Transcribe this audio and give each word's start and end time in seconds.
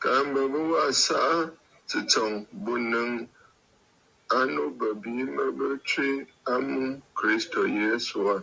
Kaa 0.00 0.20
mbə 0.26 0.40
bɨ 0.52 0.58
waꞌǎ 0.70 0.88
ɨsaꞌa 0.94 1.38
tsɨ̂tsɔ̀ŋ 1.88 2.32
bû 2.62 2.72
ǹnɨŋ 2.80 3.10
a 4.36 4.38
nu 4.52 4.62
bə̀ 4.78 4.90
bìi 5.00 5.22
mə 5.36 5.44
bɨ 5.58 5.66
tswe 5.88 6.06
a 6.52 6.54
mum 6.68 6.88
Kristo 7.16 7.60
Yesu 7.78 8.16
aà. 8.34 8.40